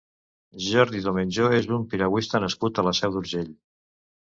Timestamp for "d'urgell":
3.19-3.55